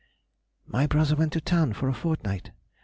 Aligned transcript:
_—My 0.67 0.87
brother 0.87 1.15
went 1.15 1.31
to 1.33 1.41
town 1.41 1.73
for 1.73 1.87
a 1.87 1.93
fortnight. 1.93 2.49